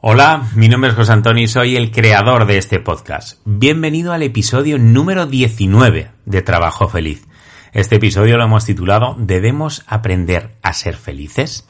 [0.00, 3.40] Hola, mi nombre es José Antonio y soy el creador de este podcast.
[3.44, 7.26] Bienvenido al episodio número 19 de Trabajo Feliz.
[7.72, 11.68] Este episodio lo hemos titulado ¿Debemos aprender a ser felices?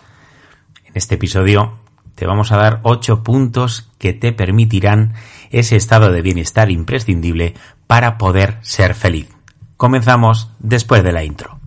[0.85, 1.79] En este episodio
[2.17, 5.15] te vamos a dar 8 puntos que te permitirán
[5.49, 7.55] ese estado de bienestar imprescindible
[7.87, 9.31] para poder ser feliz.
[9.79, 11.59] Comenzamos después de la intro.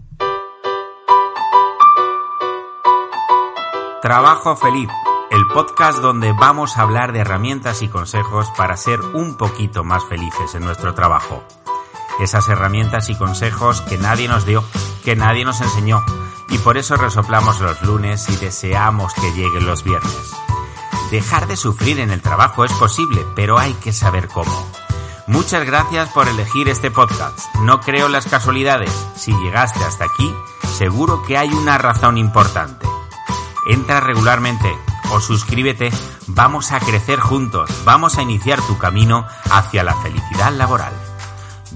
[4.04, 4.90] Trabajo Feliz
[5.32, 10.04] el podcast donde vamos a hablar de herramientas y consejos para ser un poquito más
[10.04, 11.42] felices en nuestro trabajo.
[12.20, 14.62] Esas herramientas y consejos que nadie nos dio,
[15.06, 16.04] que nadie nos enseñó,
[16.50, 20.34] y por eso resoplamos los lunes y deseamos que lleguen los viernes.
[21.12, 24.70] Dejar de sufrir en el trabajo es posible, pero hay que saber cómo.
[25.28, 27.40] Muchas gracias por elegir este podcast.
[27.62, 28.92] No creo las casualidades.
[29.16, 30.30] Si llegaste hasta aquí,
[30.78, 32.86] seguro que hay una razón importante.
[33.66, 34.78] Entra regularmente
[35.12, 35.92] o suscríbete,
[36.28, 40.94] vamos a crecer juntos, vamos a iniciar tu camino hacia la felicidad laboral.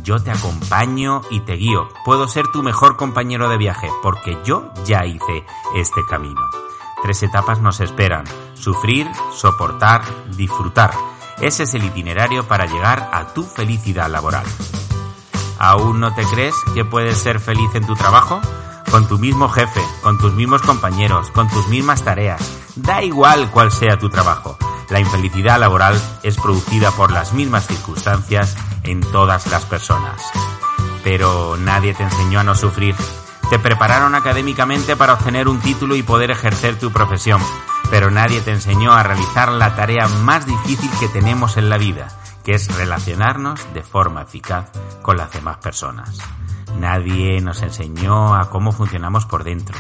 [0.04, 4.72] Yo te acompaño y te guío, puedo ser tu mejor compañero de viaje, porque yo
[4.86, 6.42] ya hice este camino.
[7.02, 10.04] Tres etapas nos esperan, sufrir, soportar,
[10.36, 10.92] disfrutar.
[11.42, 14.46] Ese es el itinerario para llegar a tu felicidad laboral.
[15.60, 18.40] ¿Aún no te crees que puedes ser feliz en tu trabajo?
[18.92, 23.72] Con tu mismo jefe, con tus mismos compañeros, con tus mismas tareas, Da igual cuál
[23.72, 24.58] sea tu trabajo,
[24.90, 30.22] la infelicidad laboral es producida por las mismas circunstancias en todas las personas.
[31.02, 32.96] Pero nadie te enseñó a no sufrir.
[33.50, 37.42] Te prepararon académicamente para obtener un título y poder ejercer tu profesión,
[37.90, 42.10] pero nadie te enseñó a realizar la tarea más difícil que tenemos en la vida,
[42.44, 44.70] que es relacionarnos de forma eficaz
[45.02, 46.18] con las demás personas.
[46.78, 49.78] Nadie nos enseñó a cómo funcionamos por dentro,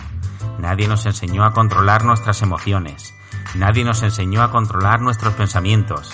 [0.59, 3.13] Nadie nos enseñó a controlar nuestras emociones.
[3.55, 6.11] Nadie nos enseñó a controlar nuestros pensamientos.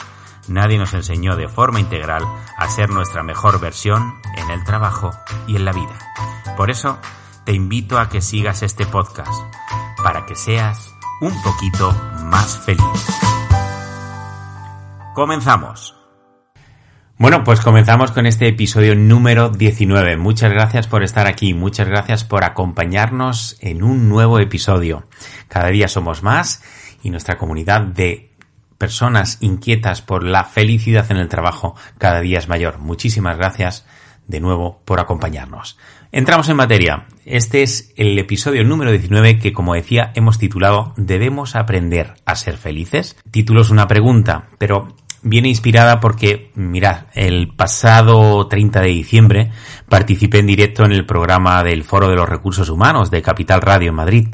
[0.48, 2.26] Nadie nos enseñó de forma integral
[2.58, 5.12] a ser nuestra mejor versión en el trabajo
[5.48, 5.98] y en la vida.
[6.58, 6.98] Por eso,
[7.46, 9.32] te invito a que sigas este podcast,
[10.04, 11.92] para que seas un poquito
[12.26, 13.22] más feliz.
[15.14, 16.01] Comenzamos.
[17.22, 20.18] Bueno, pues comenzamos con este episodio número 19.
[20.18, 25.06] Muchas gracias por estar aquí, muchas gracias por acompañarnos en un nuevo episodio.
[25.48, 26.64] Cada día somos más
[27.04, 28.32] y nuestra comunidad de
[28.80, 32.80] personas inquietas por la felicidad en el trabajo cada día es mayor.
[32.80, 33.86] Muchísimas gracias
[34.26, 35.78] de nuevo por acompañarnos.
[36.12, 37.06] Entramos en materia.
[37.24, 42.58] Este es el episodio número 19 que, como decía, hemos titulado ¿Debemos aprender a ser
[42.58, 43.16] felices?
[43.30, 49.52] Título es una pregunta, pero viene inspirada porque, mirad, el pasado 30 de diciembre
[49.88, 53.90] participé en directo en el programa del Foro de los Recursos Humanos de Capital Radio
[53.90, 54.28] en Madrid.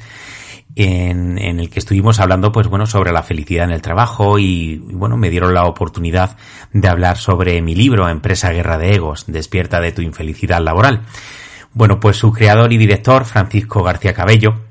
[0.80, 4.94] En, el que estuvimos hablando, pues bueno, sobre la felicidad en el trabajo y, y,
[4.94, 6.38] bueno, me dieron la oportunidad
[6.72, 11.02] de hablar sobre mi libro, Empresa Guerra de Egos, Despierta de tu infelicidad laboral.
[11.74, 14.67] Bueno, pues su creador y director, Francisco García Cabello,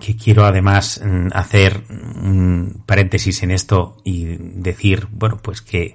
[0.00, 1.00] que quiero además
[1.32, 5.94] hacer un paréntesis en esto y decir, bueno, pues que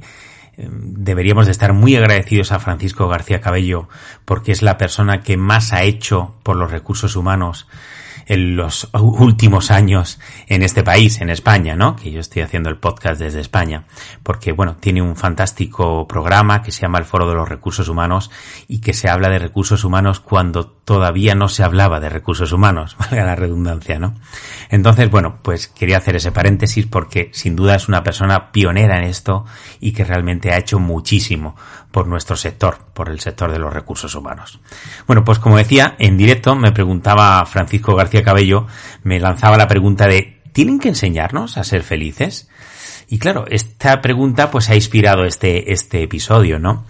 [0.58, 3.90] deberíamos de estar muy agradecidos a Francisco García Cabello
[4.24, 7.68] porque es la persona que más ha hecho por los recursos humanos
[8.28, 11.96] en los últimos años en este país, en España, ¿no?
[11.96, 13.86] Que yo estoy haciendo el podcast desde España,
[14.24, 18.32] porque bueno, tiene un fantástico programa que se llama el Foro de los Recursos Humanos
[18.68, 22.96] y que se habla de recursos humanos cuando todavía no se hablaba de recursos humanos,
[23.00, 24.16] valga la redundancia, ¿no?
[24.70, 29.04] Entonces, bueno, pues quería hacer ese paréntesis porque sin duda es una persona pionera en
[29.04, 29.46] esto
[29.80, 31.56] y que realmente ha hecho muchísimo
[31.92, 34.60] por nuestro sector, por el sector de los recursos humanos.
[35.08, 38.68] Bueno, pues como decía, en directo me preguntaba Francisco García Cabello,
[39.04, 42.48] me lanzaba la pregunta de ¿tienen que enseñarnos a ser felices?
[43.08, 46.86] Y claro, esta pregunta pues ha inspirado este, este episodio, ¿no?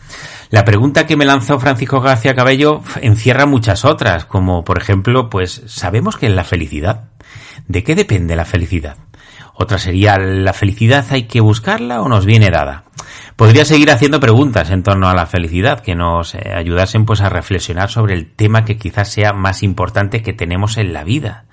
[0.49, 5.63] La pregunta que me lanzó Francisco García Cabello encierra muchas otras, como por ejemplo, pues,
[5.65, 7.09] ¿sabemos qué es la felicidad?
[7.67, 8.97] ¿De qué depende la felicidad?
[9.53, 12.83] Otra sería, ¿la felicidad hay que buscarla o nos viene dada?
[13.35, 17.29] Podría seguir haciendo preguntas en torno a la felicidad que nos eh, ayudasen pues a
[17.29, 21.45] reflexionar sobre el tema que quizás sea más importante que tenemos en la vida.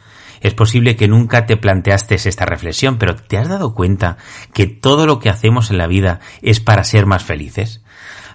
[0.43, 4.19] Es posible que nunca te planteaste esta reflexión, pero ¿te has dado cuenta
[4.53, 7.83] que todo lo que hacemos en la vida es para ser más felices?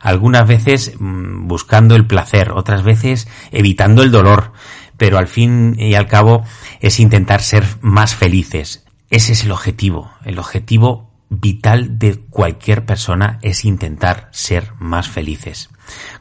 [0.02, 4.54] Algunas veces mm, buscando el placer, otras veces evitando el dolor,
[4.96, 6.44] pero al fin y al cabo
[6.80, 8.86] es intentar ser más felices.
[9.10, 15.70] Ese es el objetivo, el objetivo vital de cualquier persona es intentar ser más felices.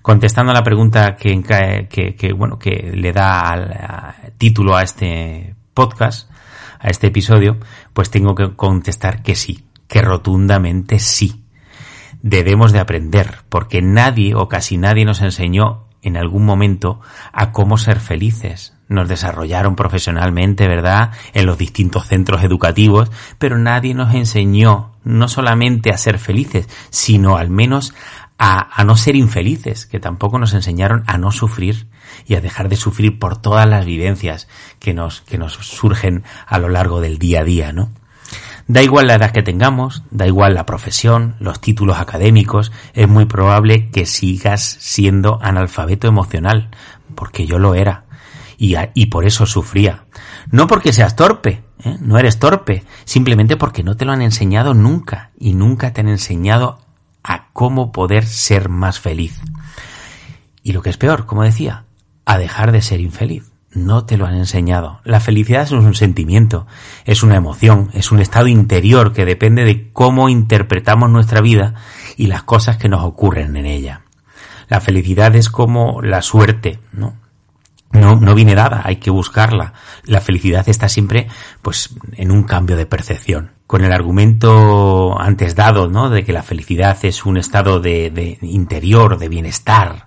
[0.03, 1.41] Contestando a la pregunta que,
[1.89, 6.29] que, bueno, que le da al, título a este podcast,
[6.81, 7.59] a este episodio,
[7.93, 11.45] pues tengo que contestar que sí, que rotundamente sí.
[12.23, 17.01] Debemos de aprender, porque nadie o casi nadie nos enseñó en algún momento
[17.33, 18.75] a cómo ser felices.
[18.89, 21.11] Nos desarrollaron profesionalmente, ¿verdad?
[21.35, 27.37] En los distintos centros educativos, pero nadie nos enseñó no solamente a ser felices, sino
[27.37, 27.95] al menos
[28.39, 31.89] a, no ser infelices, que tampoco nos enseñaron a no sufrir
[32.27, 34.49] y a dejar de sufrir por todas las vivencias
[34.79, 37.91] que nos, que nos surgen a lo largo del día a día, ¿no?
[38.69, 43.25] Da igual la edad que tengamos, da igual la profesión, los títulos académicos, es muy
[43.25, 46.71] probable que sigas siendo analfabeto emocional,
[47.15, 48.07] porque yo lo era,
[48.59, 50.07] y, y por eso sufría.
[50.51, 51.97] No porque seas torpe, ¿eh?
[52.01, 56.09] no eres torpe, simplemente porque no te lo han enseñado nunca, y nunca te han
[56.09, 56.81] enseñado
[57.27, 59.41] a cómo poder ser más feliz.
[60.63, 61.85] Y lo que es peor, como decía,
[62.25, 63.51] a dejar de ser infeliz.
[63.73, 65.01] No te lo han enseñado.
[65.05, 66.67] La felicidad es un sentimiento,
[67.05, 71.75] es una emoción, es un estado interior que depende de cómo interpretamos nuestra vida
[72.17, 74.03] y las cosas que nos ocurren en ella.
[74.69, 77.17] La felicidad es como la suerte, ¿no?
[77.93, 79.75] No, no viene dada, hay que buscarla.
[80.05, 81.29] La felicidad está siempre,
[81.61, 86.09] pues, en un cambio de percepción con el argumento antes dado, ¿no?
[86.11, 90.07] De que la felicidad es un estado de, interior, de bienestar,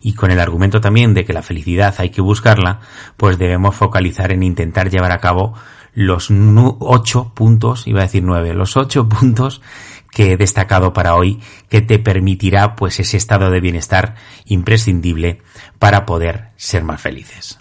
[0.00, 2.80] y con el argumento también de que la felicidad hay que buscarla,
[3.16, 5.54] pues debemos focalizar en intentar llevar a cabo
[5.94, 9.62] los ocho puntos, iba a decir nueve, los ocho puntos
[10.10, 14.14] que he destacado para hoy, que te permitirá pues ese estado de bienestar
[14.44, 15.42] imprescindible
[15.78, 17.58] para poder ser más felices.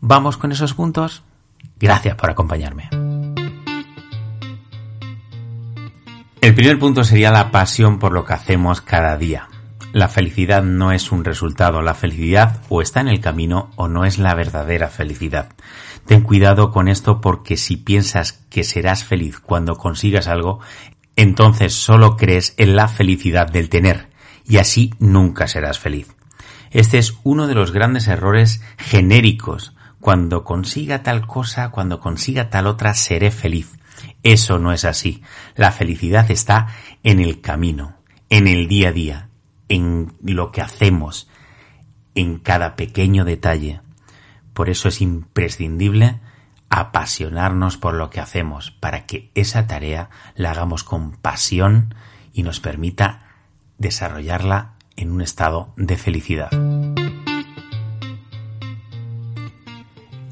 [0.00, 1.22] ¿Vamos con esos puntos?
[1.78, 2.88] Gracias por acompañarme.
[6.40, 9.48] El primer punto sería la pasión por lo que hacemos cada día.
[9.92, 14.04] La felicidad no es un resultado, la felicidad o está en el camino o no
[14.04, 15.48] es la verdadera felicidad.
[16.06, 20.60] Ten cuidado con esto porque si piensas que serás feliz cuando consigas algo,
[21.16, 24.08] entonces solo crees en la felicidad del tener
[24.46, 26.14] y así nunca serás feliz.
[26.70, 29.74] Este es uno de los grandes errores genéricos.
[29.98, 33.78] Cuando consiga tal cosa, cuando consiga tal otra, seré feliz.
[34.22, 35.22] Eso no es así.
[35.54, 36.68] La felicidad está
[37.02, 37.96] en el camino,
[38.30, 39.28] en el día a día,
[39.68, 41.28] en lo que hacemos,
[42.14, 43.80] en cada pequeño detalle.
[44.52, 46.20] Por eso es imprescindible
[46.70, 51.94] apasionarnos por lo que hacemos, para que esa tarea la hagamos con pasión
[52.32, 53.28] y nos permita
[53.78, 56.50] desarrollarla en un estado de felicidad.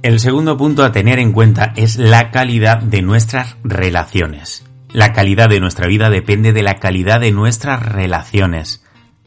[0.06, 4.64] El segundo punto a tener en cuenta es la calidad de nuestras relaciones.
[4.88, 8.84] La calidad de nuestra vida depende de la calidad de nuestras relaciones.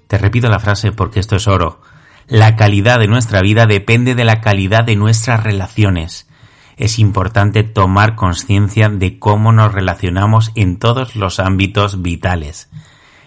[0.08, 1.82] Te repito la frase porque esto es oro.
[2.28, 6.30] La calidad de nuestra vida depende de la calidad de nuestras relaciones.
[6.78, 12.70] Es importante tomar conciencia de cómo nos relacionamos en todos los ámbitos vitales.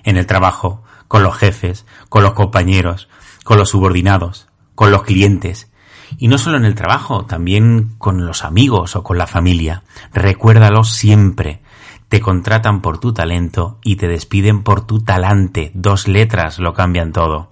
[0.04, 3.10] En el trabajo, con los jefes, con los compañeros,
[3.44, 5.70] con los subordinados, con los clientes,
[6.18, 9.82] y no solo en el trabajo, también con los amigos o con la familia.
[10.12, 11.62] Recuérdalo siempre.
[12.08, 15.70] Te contratan por tu talento y te despiden por tu talante.
[15.74, 17.50] Dos letras lo cambian todo.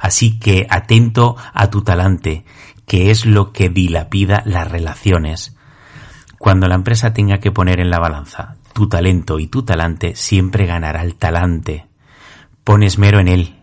[0.00, 2.44] Así que atento a tu talante,
[2.86, 5.56] que es lo que dilapida las relaciones.
[6.38, 10.66] Cuando la empresa tenga que poner en la balanza tu talento y tu talante, siempre
[10.66, 11.86] ganará el talante.
[12.64, 13.56] Pones mero en él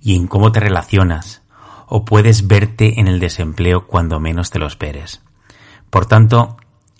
[0.00, 1.42] y en cómo te relacionas,
[1.88, 5.22] o puedes verte en el desempleo cuando menos te lo esperes.
[5.90, 6.56] Por tanto,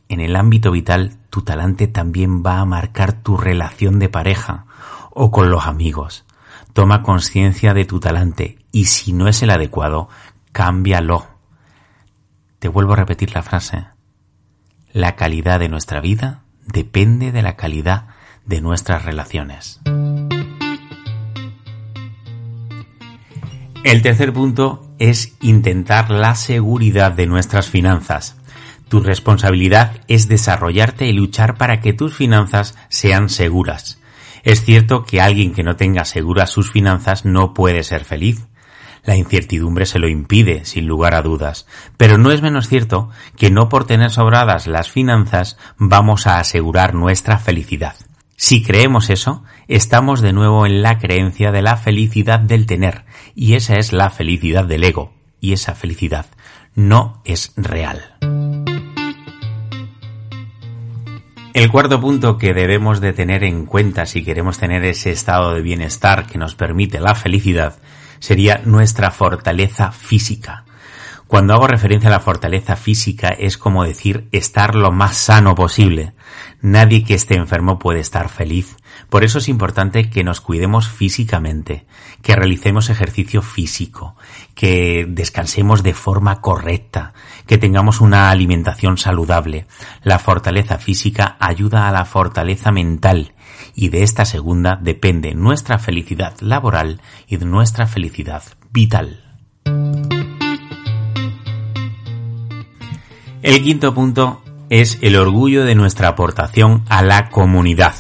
[0.09, 4.64] en el ámbito vital, tu talante también va a marcar tu relación de pareja
[5.11, 6.25] o con los amigos.
[6.73, 10.09] Toma conciencia de tu talante y si no es el adecuado,
[10.52, 11.26] cámbialo.
[12.59, 13.87] Te vuelvo a repetir la frase.
[14.92, 18.09] La calidad de nuestra vida depende de la calidad
[18.47, 19.80] de nuestras relaciones.
[23.85, 28.37] El tercer punto es intentar la seguridad de nuestras finanzas.
[28.88, 34.00] Tu responsabilidad es desarrollarte y luchar para que tus finanzas sean seguras.
[34.42, 38.47] Es cierto que alguien que no tenga seguras sus finanzas no puede ser feliz.
[39.04, 41.66] La incertidumbre se lo impide, sin lugar a dudas.
[41.97, 46.94] Pero no es menos cierto que no por tener sobradas las finanzas vamos a asegurar
[46.94, 47.94] nuestra felicidad.
[48.40, 53.04] Si creemos eso, estamos de nuevo en la creencia de la felicidad del tener,
[53.35, 56.26] y esa es la felicidad del ego, y esa felicidad
[56.76, 58.14] no es real.
[61.52, 65.61] El cuarto punto que debemos de tener en cuenta si queremos tener ese estado de
[65.61, 67.80] bienestar que nos permite la felicidad
[68.21, 70.64] sería nuestra fortaleza física.
[71.28, 76.14] Cuando hago referencia a la fortaleza física es como decir estar lo más sano posible.
[76.62, 78.76] Nadie que esté enfermo puede estar feliz.
[79.11, 81.87] Por eso es importante que nos cuidemos físicamente,
[82.23, 84.16] que realicemos ejercicio físico,
[84.54, 87.12] que descansemos de forma correcta,
[87.47, 89.66] que tengamos una alimentación saludable.
[90.02, 93.35] La fortaleza física ayuda a la fortaleza mental
[93.75, 98.42] y de esta segunda depende nuestra felicidad laboral y de nuestra felicidad
[98.73, 99.25] vital.
[103.40, 107.95] El quinto punto es el orgullo de nuestra aportación a la comunidad.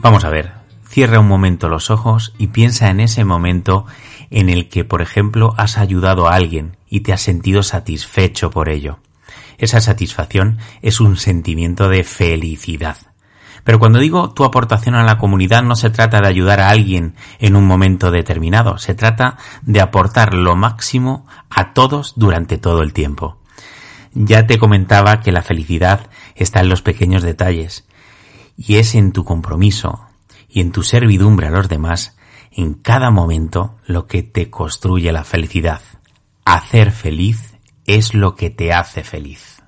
[0.00, 0.54] Vamos a ver,
[0.84, 3.86] cierra un momento los ojos y piensa en ese momento
[4.30, 8.68] en el que, por ejemplo, has ayudado a alguien y te has sentido satisfecho por
[8.68, 8.98] ello.
[9.58, 12.96] Esa satisfacción es un sentimiento de felicidad.
[13.62, 17.14] Pero cuando digo tu aportación a la comunidad no se trata de ayudar a alguien
[17.38, 22.92] en un momento determinado, se trata de aportar lo máximo a todos durante todo el
[22.92, 23.38] tiempo.
[24.14, 27.86] Ya te comentaba que la felicidad está en los pequeños detalles,
[28.56, 30.00] y es en tu compromiso
[30.48, 32.16] y en tu servidumbre a los demás
[32.54, 35.80] en cada momento lo que te construye la felicidad.
[36.44, 37.54] Hacer feliz
[37.86, 39.62] es lo que te hace feliz.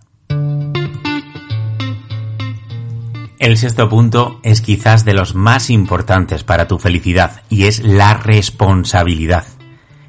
[3.39, 8.15] El sexto punto es quizás de los más importantes para tu felicidad y es la
[8.15, 9.45] responsabilidad.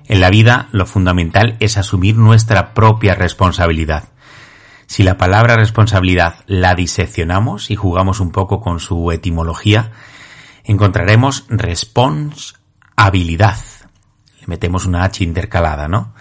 [0.07, 4.09] En la vida lo fundamental es asumir nuestra propia responsabilidad.
[4.87, 9.91] Si la palabra responsabilidad la diseccionamos y jugamos un poco con su etimología,
[10.63, 13.57] encontraremos responsabilidad.
[14.39, 16.13] Le metemos una H intercalada, ¿no?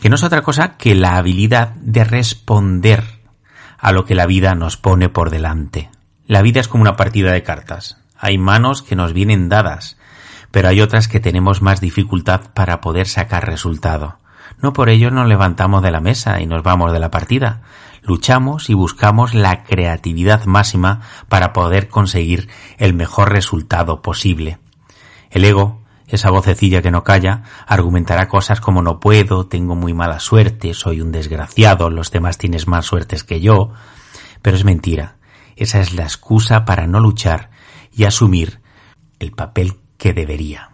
[0.00, 3.02] Que no es otra cosa que la habilidad de responder
[3.78, 5.90] a lo que la vida nos pone por delante.
[6.26, 7.98] La vida es como una partida de cartas.
[8.16, 9.96] Hay manos que nos vienen dadas,
[10.52, 14.18] pero hay otras que tenemos más dificultad para poder sacar resultado.
[14.60, 17.62] No por ello nos levantamos de la mesa y nos vamos de la partida
[18.02, 24.58] luchamos y buscamos la creatividad máxima para poder conseguir el mejor resultado posible.
[25.30, 30.20] El ego, esa vocecilla que no calla, argumentará cosas como no puedo, tengo muy mala
[30.20, 33.72] suerte, soy un desgraciado, los demás tienes más suertes que yo,
[34.42, 35.16] pero es mentira.
[35.56, 37.50] Esa es la excusa para no luchar
[37.92, 38.60] y asumir
[39.18, 40.70] el papel que debería.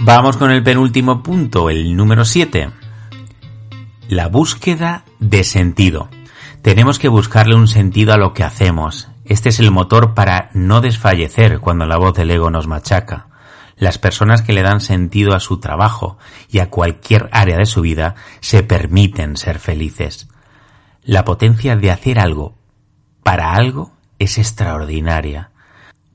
[0.00, 2.77] Vamos con el penúltimo punto, el número 7
[4.08, 6.08] la búsqueda de sentido.
[6.62, 9.08] Tenemos que buscarle un sentido a lo que hacemos.
[9.26, 13.28] Este es el motor para no desfallecer cuando la voz del ego nos machaca.
[13.76, 16.16] Las personas que le dan sentido a su trabajo
[16.48, 20.28] y a cualquier área de su vida se permiten ser felices.
[21.02, 22.56] La potencia de hacer algo
[23.22, 25.50] para algo es extraordinaria.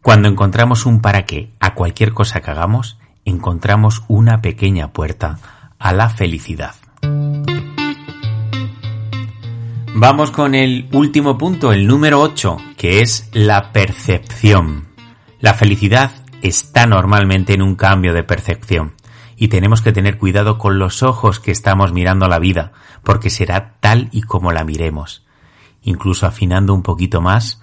[0.01, 5.37] Cuando encontramos un para qué a cualquier cosa que hagamos, encontramos una pequeña puerta
[5.77, 6.73] a la felicidad.
[9.95, 14.87] Vamos con el último punto, el número 8, que es la percepción.
[15.39, 18.95] La felicidad está normalmente en un cambio de percepción
[19.35, 22.71] y tenemos que tener cuidado con los ojos que estamos mirando la vida,
[23.03, 25.27] porque será tal y como la miremos.
[25.83, 27.61] Incluso afinando un poquito más,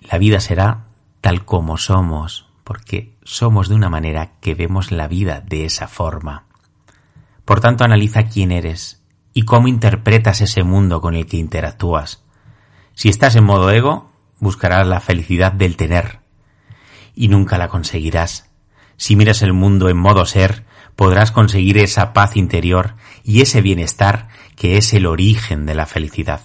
[0.00, 0.84] la vida será
[1.20, 6.44] tal como somos, porque somos de una manera que vemos la vida de esa forma.
[7.44, 8.95] Por tanto, analiza quién eres,
[9.36, 12.24] y cómo interpretas ese mundo con el que interactúas.
[12.94, 16.20] Si estás en modo ego, buscarás la felicidad del tener
[17.14, 18.48] y nunca la conseguirás.
[18.96, 20.64] Si miras el mundo en modo ser,
[20.94, 26.40] podrás conseguir esa paz interior y ese bienestar que es el origen de la felicidad.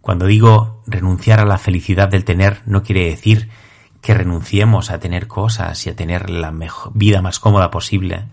[0.00, 3.48] Cuando digo renunciar a la felicidad del tener, no quiere decir
[4.00, 8.28] que renunciemos a tener cosas y a tener la mejor vida más cómoda posible,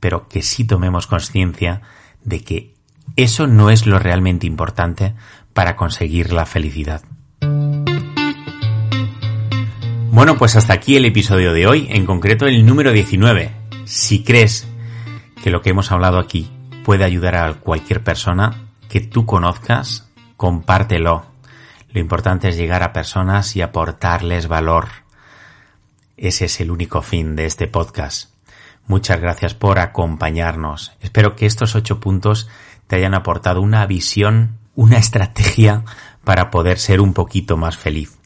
[0.00, 1.82] pero que sí tomemos conciencia
[2.24, 2.74] de que
[3.16, 5.14] eso no es lo realmente importante
[5.52, 7.02] para conseguir la felicidad.
[10.12, 13.52] Bueno, pues hasta aquí el episodio de hoy, en concreto el número 19.
[13.84, 14.66] Si crees
[15.42, 16.50] que lo que hemos hablado aquí
[16.84, 21.26] puede ayudar a cualquier persona que tú conozcas, compártelo.
[21.92, 24.88] Lo importante es llegar a personas y aportarles valor.
[26.16, 28.29] ese es el único fin de este podcast.
[28.90, 30.94] Muchas gracias por acompañarnos.
[31.00, 32.48] Espero que estos ocho puntos
[32.88, 35.84] te hayan aportado una visión, una estrategia
[36.24, 38.18] para poder ser un poquito más feliz.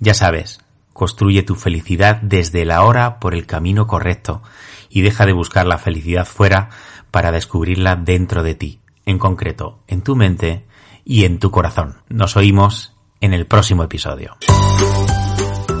[0.00, 0.58] Ya sabes,
[0.92, 4.42] construye tu felicidad desde la hora por el camino correcto
[4.90, 6.70] y deja de buscar la felicidad fuera
[7.12, 10.66] para descubrirla dentro de ti, en concreto, en tu mente
[11.04, 11.98] y en tu corazón.
[12.08, 14.36] Nos oímos en el próximo episodio.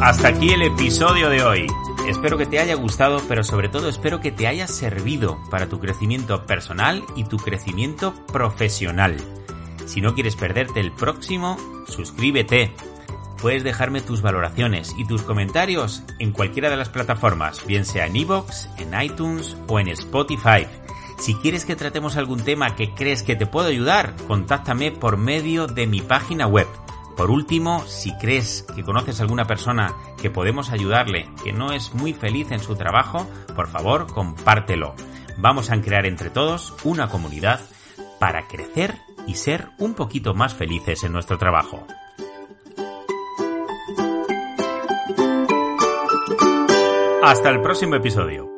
[0.00, 1.66] Hasta aquí el episodio de hoy.
[2.08, 5.78] Espero que te haya gustado, pero sobre todo espero que te haya servido para tu
[5.78, 9.18] crecimiento personal y tu crecimiento profesional.
[9.84, 12.72] Si no quieres perderte el próximo, suscríbete.
[13.42, 18.16] Puedes dejarme tus valoraciones y tus comentarios en cualquiera de las plataformas, bien sea en
[18.16, 20.66] iVoox, en iTunes o en Spotify.
[21.18, 25.66] Si quieres que tratemos algún tema que crees que te puedo ayudar, contáctame por medio
[25.66, 26.68] de mi página web
[27.18, 31.92] por último, si crees que conoces a alguna persona que podemos ayudarle, que no es
[31.92, 34.94] muy feliz en su trabajo, por favor, compártelo.
[35.36, 37.60] Vamos a crear entre todos una comunidad
[38.20, 38.94] para crecer
[39.26, 41.84] y ser un poquito más felices en nuestro trabajo.
[47.24, 48.57] Hasta el próximo episodio.